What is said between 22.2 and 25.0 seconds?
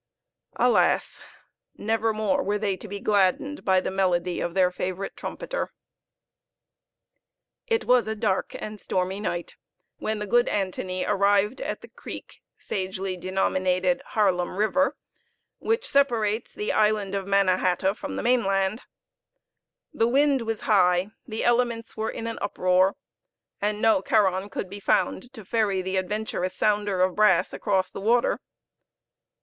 an uproar, and no Charon could be